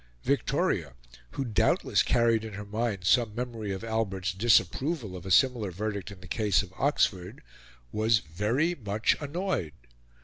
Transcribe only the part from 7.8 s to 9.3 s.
was very much